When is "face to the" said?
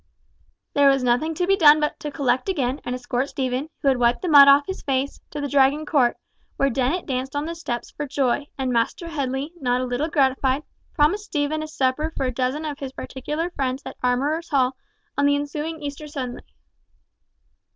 4.81-5.47